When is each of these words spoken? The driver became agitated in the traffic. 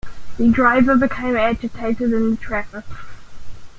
The 0.39 0.49
driver 0.49 0.95
became 0.95 1.37
agitated 1.37 2.11
in 2.11 2.31
the 2.31 2.37
traffic. 2.37 2.85